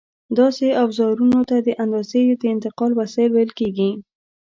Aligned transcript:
داسې 0.37 0.67
اوزارونو 0.83 1.39
ته 1.49 1.57
د 1.67 1.69
اندازې 1.83 2.21
د 2.41 2.43
انتقال 2.53 2.91
وسایل 3.01 3.31
ویل 3.33 3.51
کېږي. 3.59 3.91